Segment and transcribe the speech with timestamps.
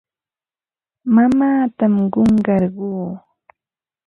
[1.13, 2.87] Mamaatam qunqarquu.